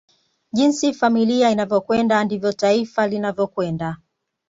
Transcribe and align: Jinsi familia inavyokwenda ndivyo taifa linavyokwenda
Jinsi 0.53 0.93
familia 0.93 1.51
inavyokwenda 1.51 2.23
ndivyo 2.25 2.51
taifa 2.53 3.07
linavyokwenda 3.07 3.97